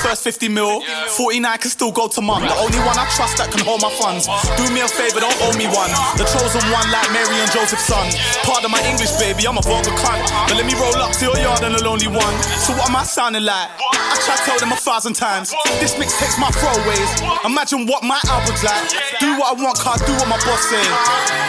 [0.03, 0.83] First 50 mil.
[1.17, 2.43] 49 can still go to mum.
[2.43, 4.27] The only one I trust that can hold my funds.
[4.59, 5.89] Do me a favor, don't owe me one.
[6.19, 8.05] The chosen one, like Mary and Joseph's son.
[8.45, 10.27] Part of my English, baby, I'm a vulgar cunt.
[10.51, 12.35] But let me roll up to your yard and a lonely one.
[12.61, 13.71] So what am I sounding like?
[13.81, 15.55] I try to tell them a thousand times.
[15.79, 17.11] This mix takes my throwaways.
[17.47, 18.91] Imagine what my album's like.
[19.23, 20.85] Do what I want, car do what my boss say.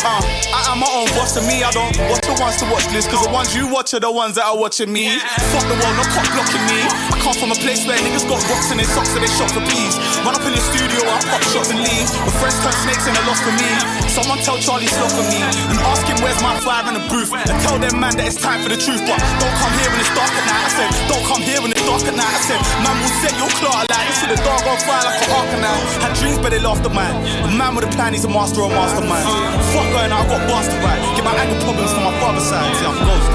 [0.08, 0.22] Uh,
[0.56, 3.10] I am my own boss, and me, I don't watch the ones to watch list.
[3.10, 5.20] Cause the ones you watch are the ones that are watching me.
[5.52, 7.13] Fuck the world, no cop blocking me.
[7.24, 9.64] Come from a place where niggas got rocks in their socks, so they shop for
[9.72, 9.96] peas.
[10.28, 12.04] Run up in the studio, I pop shots and leave.
[12.28, 13.72] With friends turn snakes and a loss for me.
[14.12, 15.40] Someone tell Charlie Sloth for me.
[15.72, 17.32] And ask him where's my fire in the booth.
[17.32, 19.00] And tell them man that it's time for the truth.
[19.08, 20.68] But don't come here when it's dark at night.
[20.68, 22.28] I said, don't come here when it's dark at night.
[22.28, 24.20] I said, man will set your clock like this.
[24.28, 25.80] the dog on fire like a arc now.
[26.04, 27.16] Had dreams, but they laughed at mine.
[27.48, 29.24] A man with a plan, he's a master or mastermind.
[29.72, 31.00] Fuck going out, I got bastard right.
[31.16, 32.68] Get my anger problems from my father's side.
[32.76, 33.32] See, I'm ghost.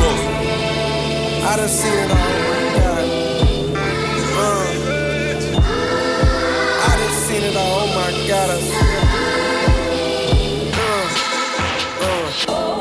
[0.00, 0.24] Ghost.
[1.44, 2.47] I done seen it all.
[7.94, 8.87] My God.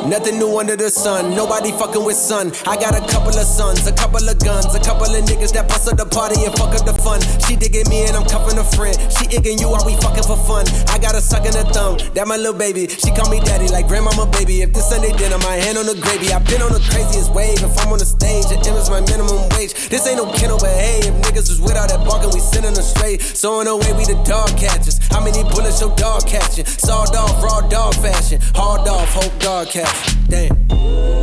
[0.07, 2.55] Nothing new under the sun, nobody fucking with sun.
[2.63, 5.67] I got a couple of sons, a couple of guns, a couple of niggas that
[5.67, 7.19] bust up the party and fuck up the fun.
[7.43, 8.95] She digging me and I'm cuffing a friend.
[9.11, 10.63] She igging you while we fucking for fun.
[10.87, 12.87] I got a suck in the thumb, that my little baby.
[12.87, 14.63] She call me daddy like grandmama baby.
[14.63, 16.31] If this Sunday dinner, my hand on the gravy.
[16.31, 17.59] I've been on the craziest wave.
[17.59, 19.75] If I'm on the stage, it is my minimum wage.
[19.91, 22.87] This ain't no kennel, but hey, if niggas was without that barking, we sending them
[22.87, 23.19] straight.
[23.19, 25.03] So in a way, we the dog catchers.
[25.11, 26.63] How many bullets your dog catching?
[26.63, 28.39] Sawed off, raw dog fashion.
[28.55, 29.96] Hard off, hope dog catch.
[30.29, 31.16] Damn.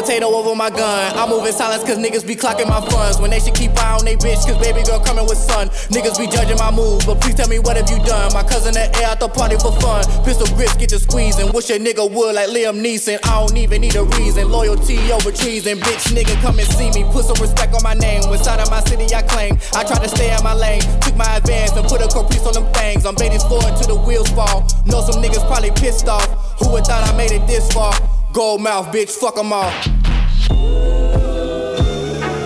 [0.00, 1.12] Potato over my gun.
[1.12, 3.20] I move in silence cause niggas be clocking my funds.
[3.20, 5.68] When they should keep eye on they bitch cause baby girl coming with son.
[5.92, 8.32] Niggas be judging my moves, but please tell me what have you done?
[8.32, 10.00] My cousin at air at the party for fun.
[10.24, 11.52] Pistol grips get to squeezing.
[11.52, 13.20] Wish a nigga would like Liam Neeson.
[13.28, 14.48] I don't even need a reason.
[14.48, 15.76] Loyalty over treason.
[15.84, 17.04] Bitch nigga come and see me.
[17.12, 18.24] Put some respect on my name.
[18.30, 19.60] When side of my city I claim.
[19.76, 20.80] I try to stay in my lane.
[21.04, 23.04] Took my advance and put a caprice on them things.
[23.04, 24.64] I'm baiting forward till the wheels fall.
[24.88, 26.24] Know some niggas probably pissed off.
[26.56, 27.92] Who would thought I made it this far?
[28.32, 29.72] Gold mouth, bitch, fuck fuck 'em all.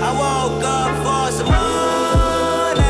[0.03, 2.81] I woke up for some money.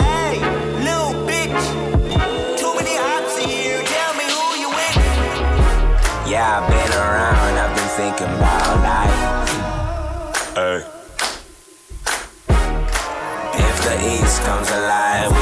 [0.00, 0.40] Hey,
[0.82, 1.64] little bitch.
[2.58, 3.82] Too many ops here.
[3.84, 4.96] Tell me who you with.
[6.26, 9.18] Yeah, I've been around, I've been thinking about life.
[10.54, 10.78] Hey.
[13.68, 15.39] If the east comes alive,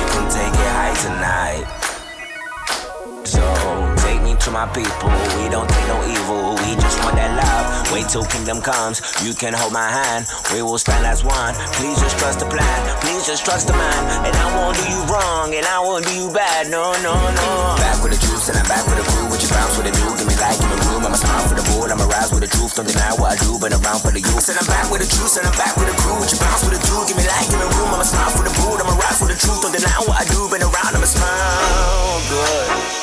[4.59, 5.07] my people,
[5.39, 7.95] we don't take no evil, we just want that love.
[7.95, 11.55] Wait till kingdom comes, you can hold my hand, we will stand as one.
[11.79, 14.99] Please just trust the plan, please just trust the man, and I won't do you
[15.07, 17.49] wrong, and I won't do you bad, no, no, no.
[17.79, 19.95] Back with the truth, and I'm back with the crew, what you bounce with the
[19.95, 22.43] do, give me life, give me room, I'ma smile for the board, I'ma rise with
[22.43, 24.43] the truth, don't deny what I do, been around for the youth.
[24.43, 26.67] Said I'm back with the truth, and I'm back with the crew, what you bounce
[26.67, 28.99] with the do, give me life, give me room, I'ma smile for the board, I'ma
[29.07, 32.19] rise with the truth, don't deny what I do, been around, I'ma smile.
[32.27, 32.98] Good.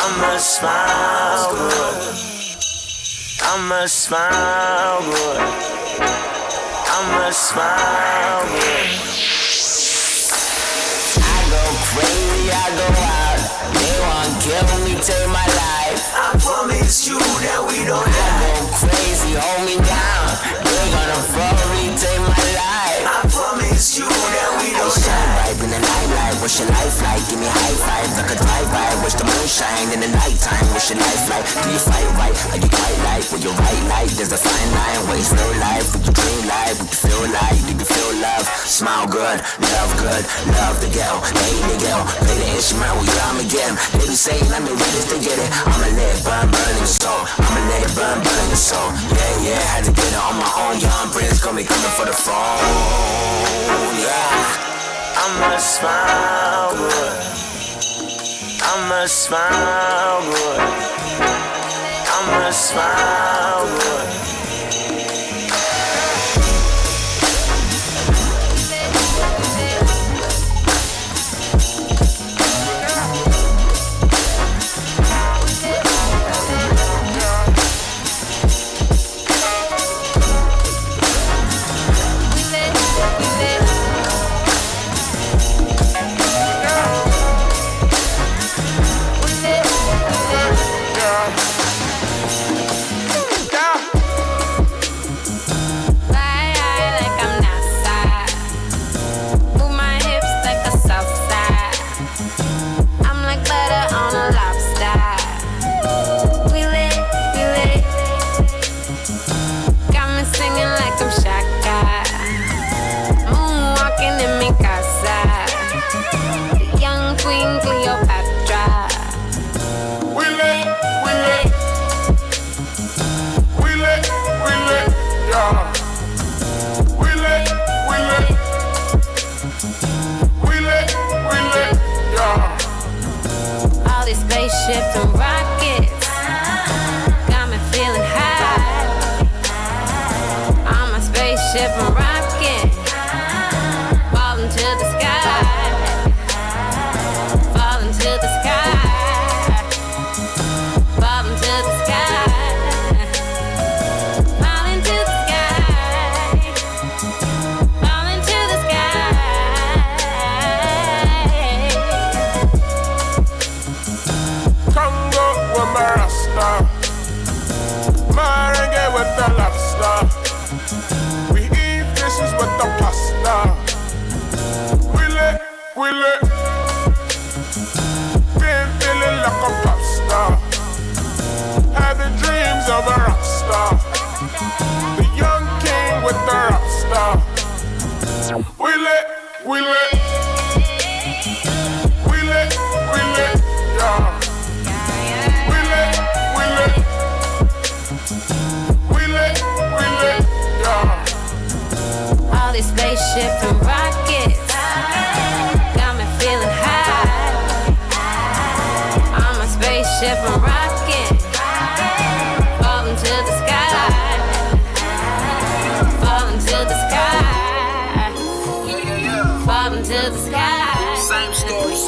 [0.00, 1.98] I'ma smile good.
[3.42, 5.40] I'ma smile good.
[6.86, 8.90] I'ma smile good.
[11.18, 13.40] I go crazy, I go out.
[13.74, 16.02] They want kill me, take my life.
[16.14, 18.22] I promise you that we don't die.
[18.22, 20.26] I go crazy, hold me down.
[20.62, 23.02] They gonna follow me, take my life.
[23.02, 24.06] I promise you
[25.80, 26.34] the.
[26.40, 27.22] What's your life like?
[27.28, 28.88] Give me high five, like a drive by.
[29.02, 30.66] Watch the moon shine in the nighttime.
[30.72, 31.44] What's your life like?
[31.62, 32.36] Do you fight right?
[32.54, 33.26] Are you quite like?
[33.32, 35.00] With your right light, there's a fine line.
[35.08, 35.86] What is real life?
[35.94, 36.74] What you dream like?
[36.78, 37.58] What you feel like?
[37.66, 38.46] Do you feel love?
[38.68, 40.22] Smile good, love good,
[40.54, 42.02] love the girl, hate the girl.
[42.22, 43.76] Play the instrument, well, yeah, I'ma get 'em.
[43.98, 45.50] They be saying I'm the to get it.
[45.66, 47.20] I'ma let it burn, burn your soul.
[47.42, 48.88] I'ma let it burn, burn your soul.
[49.10, 50.78] Yeah, yeah, had to get it on my own.
[50.80, 52.60] Young Prince got me coming for the phone.
[53.98, 54.77] Yeah.
[55.20, 57.18] I'ma smile good.
[58.70, 60.60] I'ma smile good.
[62.14, 63.97] I'ma smile good.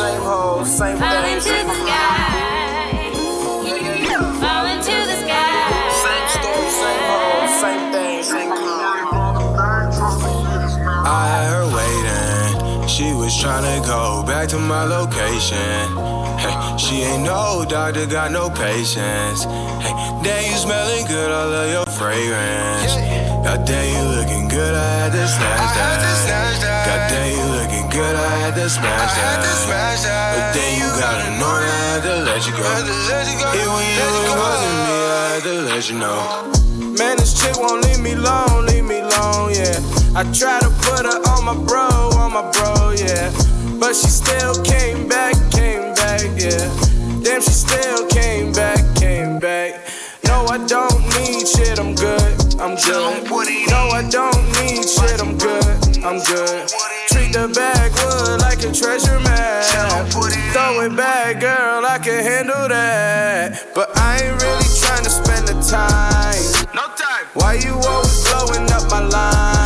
[0.01, 2.31] Same hoes, same Falling thing, to same the sky,
[4.45, 5.53] falling to the sky.
[6.05, 8.51] Same story, same hoes, same thing, same
[11.05, 12.89] I had her waiting.
[12.89, 15.83] She was tryna go back to my location.
[16.43, 19.45] Hey, she ain't no doctor, got no patience.
[19.85, 22.95] Hey, damn, you smelling good, I love your fragrance.
[23.45, 26.50] God damn, you looking good, I had to snatch that.
[28.20, 30.37] God damn, you looking good, I had to smash that.
[30.37, 32.64] But then you gotta know that I had to let you go.
[32.68, 36.20] It was you, it wasn't me, I had to let you know.
[36.98, 39.80] Man, this chick won't leave me alone, leave me alone, yeah.
[40.14, 43.33] I try to put her on my bro, on my bro, yeah.
[43.78, 46.68] But she still came back, came back, yeah.
[47.24, 49.80] Damn, she still came back, came back.
[50.24, 53.24] No, I don't need shit, I'm good, I'm good.
[53.68, 56.67] No, I don't need shit, I'm good, I'm good.
[57.09, 60.09] Treat the backwood like a treasure map.
[60.11, 63.67] Throw it back, girl, I can handle that.
[63.75, 66.67] But I ain't really trying to spend the time.
[66.75, 67.27] No time.
[67.35, 69.60] Why you always blowing up my line?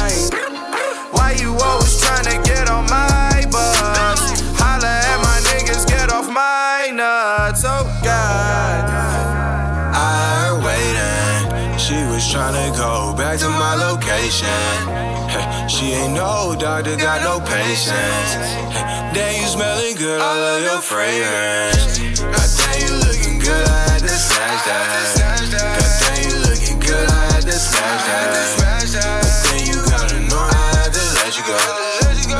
[15.68, 17.92] she ain't no doctor, got no patience.
[19.12, 21.98] Damn, you smelling good, I love your fragrance.
[22.18, 25.52] God damn, you looking good, I had to snatch that.
[25.52, 29.20] God damn, you looking good, I had to smash that.
[29.20, 31.60] But then you gotta I had to let you go.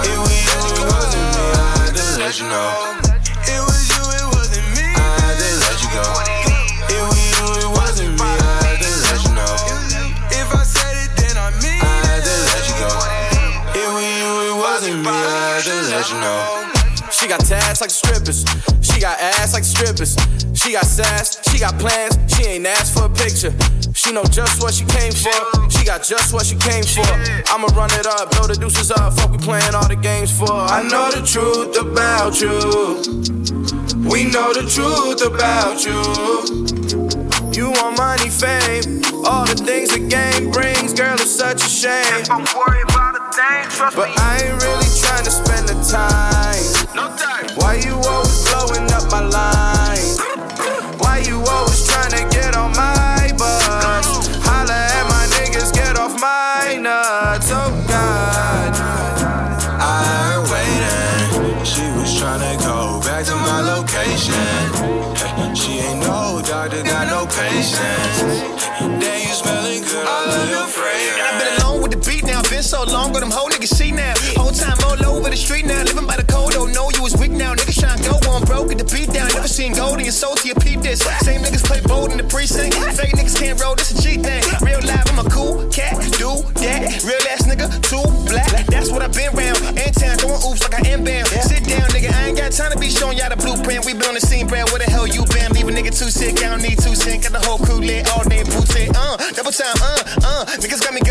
[0.09, 3.04] It wasn't me, I had to let you know.
[16.05, 17.11] I had to let you know.
[17.11, 18.45] She got tats like strippers.
[18.83, 20.17] She got ass like strippers.
[20.55, 21.41] She got sass.
[21.51, 22.19] She got plans.
[22.35, 23.53] She ain't asked for a picture.
[23.95, 25.71] She know just what she came for.
[25.71, 27.07] She got just what she came for.
[27.49, 29.15] I'ma run it up, blow the deuces up.
[29.15, 30.51] Fuck, we playing all the games for.
[30.51, 32.53] I know the truth about you.
[34.09, 36.65] We know the truth about you.
[37.55, 40.93] You want money, fame, all the things the game brings.
[40.93, 42.25] Girl, it's such a shame.
[42.25, 45.44] Don't worry about a thing, trust but I ain't really trying to
[45.91, 46.65] time.
[46.95, 47.47] No time.
[47.57, 50.17] Why you always blowing up my line?
[50.99, 53.67] Why you always trying to get on my bus?
[54.47, 57.51] Holla at my niggas, get off my nuts.
[57.53, 58.73] Oh God.
[59.81, 61.65] I had her waiting.
[61.65, 65.55] She was tryna go back to my location.
[65.55, 68.41] She ain't no doctor, got no patience.
[68.81, 71.21] Damn, you smelling good, I love your fragrance.
[71.21, 73.93] I've been alone with the beat now, been so long, but them whole niggas see
[73.93, 74.15] now.
[74.55, 77.33] Time all over the street now, living by the code, don't know you was weak
[77.33, 77.55] now.
[77.55, 79.27] Niggas tryna go on broke, get the beat down.
[79.35, 81.01] Never seen gold in your soul till you peep this.
[81.27, 82.75] Same niggas play bold in the precinct.
[82.95, 84.43] Fake niggas can't roll, this a cheat thing.
[84.63, 87.03] Real live, I'm a cool cat, do that.
[87.03, 88.47] Real ass nigga, too black.
[88.71, 89.59] That's what I've been round.
[89.75, 91.27] In town, throwing oops like I am bound.
[91.27, 93.85] Sit down, nigga, I ain't got time to be showing y'all the blueprint.
[93.85, 94.71] We been on the scene, brand.
[94.71, 95.51] Where the hell you been?
[95.51, 97.27] Leave a nigga too sick, I don't need two cent.
[97.27, 98.87] Got the whole crew lit all day, booty.
[98.95, 100.47] Uh, double time, uh, uh.
[100.63, 101.03] Niggas got me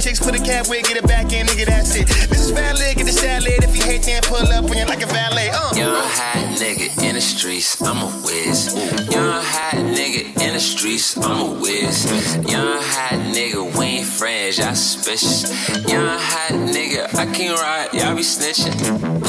[0.00, 2.08] Chicks, put a cap wig, get it back in, nigga, that's it.
[2.08, 3.62] This is valid, get the salad.
[3.62, 5.50] If you hate then pull up when you're like a valet.
[5.52, 5.74] Uh.
[5.76, 8.74] Young hot nigga in the streets, I'm a whiz.
[9.12, 12.06] Young hot nigga in the streets, I'm a whiz.
[12.48, 15.68] Young hot nigga, we ain't friends, y'all suspicious.
[15.86, 18.72] Young hot nigga, I can't ride, y'all be snitching.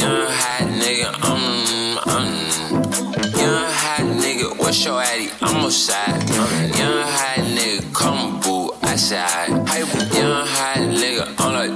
[0.00, 2.32] Young hot nigga, um, um.
[3.36, 5.28] Young hot nigga, what's your addy?
[5.42, 6.16] I'm outside.
[6.78, 7.91] Young hot nigga,
[9.14, 10.14] I said.
[10.14, 11.72] Young hot nigga, I'm like.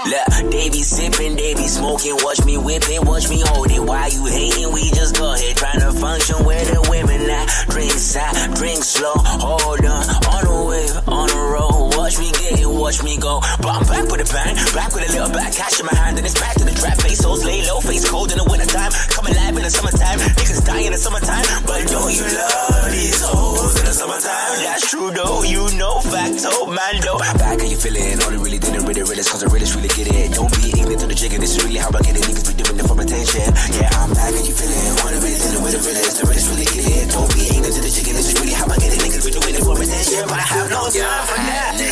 [0.00, 2.16] Look, they be sipping, they be smoking.
[2.22, 3.80] Watch me whipping, watch me hold it.
[3.80, 4.72] Why you hating?
[4.72, 7.48] We just go ahead, trying to function where the women at.
[7.68, 11.96] Drink side, drink slow, hold on, on the wave, on the road.
[11.96, 13.40] Watch me get it, watch me go.
[13.58, 16.16] But I'm back with a bang, back with a little back cash in my hand,
[16.18, 16.98] and it's back to the trap.
[17.02, 18.92] Face hoes lay low, face cold in the wintertime.
[19.10, 21.44] Come alive in the summertime, niggas die in the summertime.
[21.66, 24.49] But don't you love these hoes in the summertime?
[24.90, 27.22] Though, you know, facto, oh, man, though.
[27.38, 28.18] Back how you feeling?
[28.18, 30.34] The really didn't really realest, cause the realest really get it.
[30.34, 32.26] Don't be ignorant to the jigger, this is really how I get it.
[32.26, 33.54] Niggas be doing it for attention.
[33.78, 34.74] Yeah, I'm back how you feeling?
[34.98, 37.06] The really didn't the realest, the realest really get it.
[37.06, 38.98] Don't be ignorant to the jigger, this is really how I get it.
[38.98, 41.89] Niggas be doing it for attention, but I have no time for that.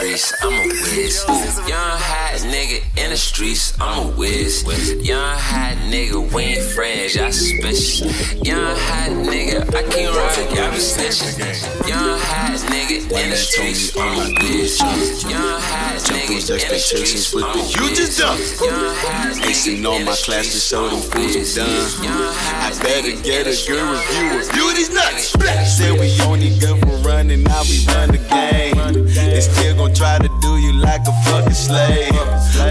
[0.00, 1.24] The streets, I'm a whiz.
[1.68, 4.62] Young hot nigga in the streets, I'm a whiz.
[5.04, 8.34] Young hot nigga, we ain't friends, y'all suspicious.
[8.34, 11.88] Young hot nigga, I can't ride, y'all be snitching.
[11.88, 14.80] Young hot nigga in the streets, I'm a whiz.
[14.80, 17.74] Young hot nigga in the streets, I'm a whiz.
[17.74, 18.38] You just done.
[18.38, 19.18] Young hot
[19.48, 22.34] Ain't know my class to show them fools I'm done.
[22.62, 24.38] I better get a good review.
[24.38, 25.34] Review these nuts.
[25.76, 29.07] Said we only good for running, now we run the game.
[29.38, 32.10] They still gon' try to do you like a fucking slave.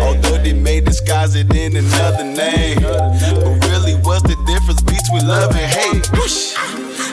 [0.01, 2.81] Although they may disguise it in another name.
[2.81, 6.11] But really, what's the difference between love and hate?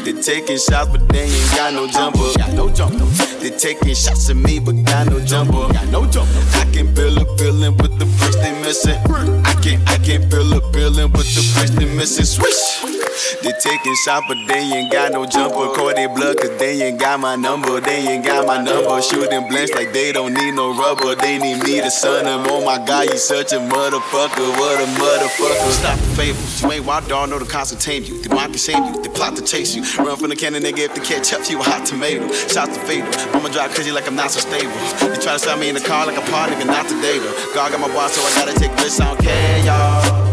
[0.04, 2.32] They taking shots, but they ain't got no jumper.
[2.56, 3.04] No jumper.
[3.38, 5.70] They taking shots at me, but got no jumper.
[5.70, 8.98] I can feel a feeling with the bricks they missing.
[9.46, 12.24] I can I can feel a feeling with the bricks they missing.
[12.24, 13.03] Swish.
[13.42, 15.72] They taking shots, but they ain't got no jumper.
[15.74, 17.80] Call they blood, cause they ain't got my number.
[17.80, 19.00] They ain't got my number.
[19.02, 21.14] Shooting blanks like they don't need no rubber.
[21.14, 22.44] They need me to son them.
[22.48, 24.48] Oh my god, you such a motherfucker.
[24.58, 25.70] What a motherfucker.
[25.70, 26.62] Stop the fables.
[26.62, 28.20] You ain't wild dog, know the cops will tame you.
[28.22, 29.02] They want to shame you.
[29.02, 29.82] They plot to chase you.
[30.04, 32.30] Run from the cannon, nigga, if they catch up, to you a hot tomato.
[32.32, 33.08] Shots to fatal.
[33.34, 34.72] I'ma drive crazy like I'm not so stable.
[35.00, 37.24] They try to sell me in the car like a part nigga, not the data.
[37.54, 39.00] God got my boss, so I gotta take risks.
[39.00, 40.23] I don't care, y'all.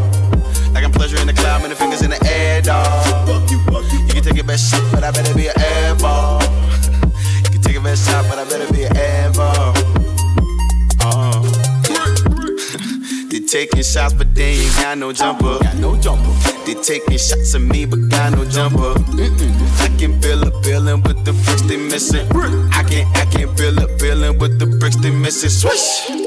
[1.12, 3.50] Pleasure in the cloud, the fingers in the air, dog.
[4.08, 6.42] You can take your best shot, but I better be an air ball.
[7.44, 9.74] You can take your best shot, but I better be an air ball.
[11.02, 11.42] Uh.
[13.30, 15.60] They taking shots, but they ain't got no jumper.
[15.60, 16.32] Got no jumper.
[16.66, 18.94] They taking shots at me, but got no jumper.
[19.12, 19.82] Mm-mm.
[19.82, 22.26] I can feel a feeling with the bricks they missing.
[22.72, 25.50] I can I can feel a feeling with the bricks they missing.
[25.50, 26.21] Swish.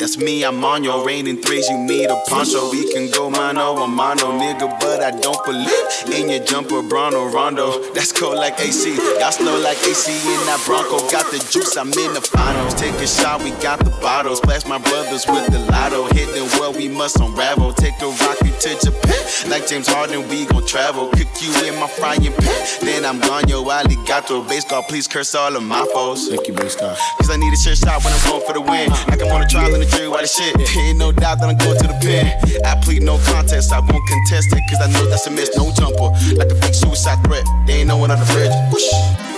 [0.00, 2.70] That's me, I'm on your rain in threes, you need a poncho.
[2.70, 7.28] We can go mano a mano, nigga, but I don't believe in your jumper, Bruno
[7.28, 7.92] Rondo.
[7.92, 11.06] That's cold like AC, y'all slow like AC in that Bronco.
[11.10, 12.72] Got the juice, I'm in the finals.
[12.80, 14.38] Take a shot, we got the bottles.
[14.38, 16.06] Splash my brothers with the lotto.
[16.14, 17.74] Hitting well, we must unravel.
[17.74, 21.10] Take a rocket to Japan, like James Harden, we gon' travel.
[21.10, 24.40] Cook you in my frying pan, then I'm gone, yo, alligator.
[24.48, 26.26] Baseball, please curse all of my foes.
[26.28, 26.96] Thank you, baseball.
[27.18, 28.88] Cause I need a sure shot when I'm going for the win.
[29.12, 30.54] Like I'm on a trial in the jury, why the shit?
[30.76, 32.26] Ain't no doubt that I'm going to the pen.
[32.64, 35.70] I plead no contest, I won't contest it, cause I know that's a miss, no
[35.72, 36.10] jumper.
[36.36, 38.52] Like a fake suicide threat, they ain't no one on the bridge.
[38.72, 39.30] Whoosh.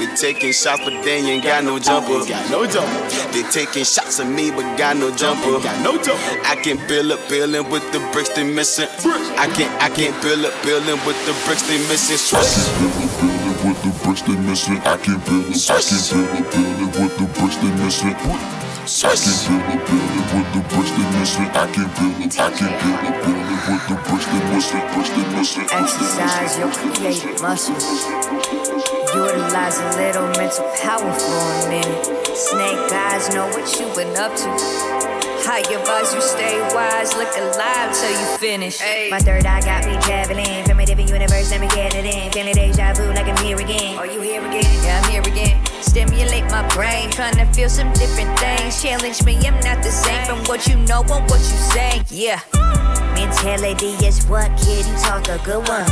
[0.00, 2.24] They taking shots, but they ain't got no jumper.
[2.24, 3.00] Got no jumper.
[3.36, 5.60] They taking shots at me, but got no jumper.
[5.60, 6.40] Got no jumper.
[6.48, 8.88] I can build up building with the bricks they missing.
[9.36, 12.16] I can I can build up building with the bricks they missing.
[12.16, 12.48] Swish.
[13.60, 14.80] with the bricks they missing.
[14.88, 18.69] I can build it, I can build it, build it with the bricks they missing.
[18.90, 19.86] I can build it,
[20.18, 21.46] it with the bricks they missing.
[21.54, 24.82] I can build it, I can build it, build it with the bricks they missing.
[24.90, 25.66] Bricks they missing.
[25.70, 28.04] Exercise your creative muscles.
[29.14, 32.04] Utilize a little mental power for a minute.
[32.34, 35.19] Snake eyes know what you've been up to.
[35.50, 38.78] Higher vibes, you stay wise, look alive till you finish.
[39.10, 42.30] My third eye got me traveling from a different universe, let me get it in.
[42.30, 43.98] Feeling deja vu like I'm here again.
[43.98, 44.62] Are you here again?
[44.84, 45.60] Yeah, I'm here again.
[45.82, 48.80] Stimulate my brain, trying to feel some different things.
[48.80, 52.00] Challenge me, I'm not the same from what you know and what you say.
[52.10, 52.38] Yeah.
[53.20, 54.86] Mentality is what, kid?
[54.86, 55.84] You talk a good one.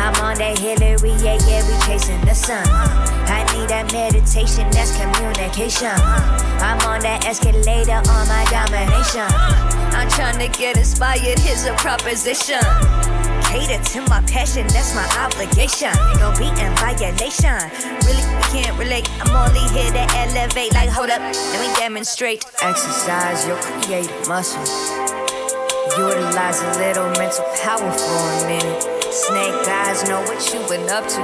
[0.00, 2.64] I'm on that Hillary, yeah, yeah, we chasing the sun.
[3.28, 5.92] I need that meditation, that's communication.
[6.64, 9.28] I'm on that escalator on my domination.
[9.92, 12.64] I'm trying to get inspired, here's a proposition.
[13.44, 15.92] Cater to my passion, that's my obligation.
[16.16, 17.60] Don't be in violation.
[18.08, 19.04] Really, we can't relate.
[19.20, 20.72] I'm only here to elevate.
[20.72, 22.42] Like, hold up, let me demonstrate.
[22.62, 24.64] Exercise your creative muscle.
[25.92, 28.82] Utilize a little mental power for a minute.
[29.12, 31.20] Snake eyes know what you've been up to.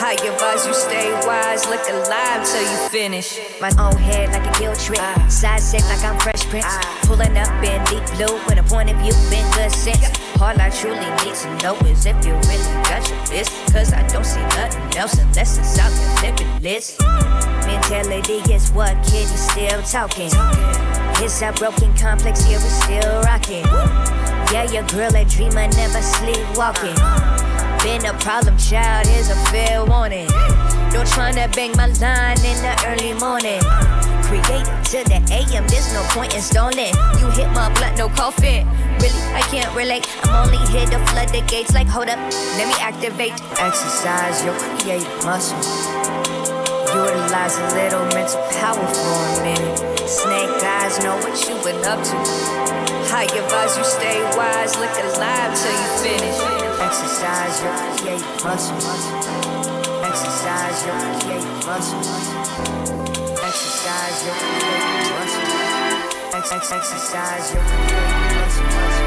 [0.00, 3.38] I advise you stay wise, look alive till you finish.
[3.60, 5.26] My own head like a guilt trip, ah.
[5.28, 6.64] side safe like I'm Fresh Prince.
[6.66, 7.00] Ah.
[7.02, 10.00] Pulling up in deep blue with a point of view, been good sense.
[10.40, 13.72] All I truly need to know is if you really got your business.
[13.72, 17.00] Cause I don't see nothing else unless it's out your flipping list.
[17.66, 20.30] Mentality is what you still talking.
[21.20, 23.66] It's a broken complex, yeah, we still rocking.
[24.54, 26.94] Yeah, your girl a dreamer, never sleepwalking.
[27.82, 30.28] Been a problem child, here's a fair warning.
[30.94, 33.97] Don't tryna bang my line in the early morning.
[34.28, 36.92] Create to the AM, there's no point in stalling.
[37.16, 38.68] You hit my blunt, no coffin.
[39.00, 40.04] Really, I can't relate.
[40.24, 41.72] I'm only here to flood the gates.
[41.72, 42.18] Like, hold up,
[42.60, 43.32] let me activate.
[43.56, 45.56] Exercise your creative muscle.
[46.92, 49.78] Utilize a little mental power for a minute.
[50.04, 52.16] Snake eyes know what you've been up to.
[53.08, 56.36] I advise you stay wise, look alive till you finish.
[56.84, 58.76] Exercise your creative muscle.
[60.04, 63.07] Exercise your creative muscle.
[63.48, 65.42] Exercise your creative muscle.
[66.36, 68.97] Ex- ex- exercise your creative muscle.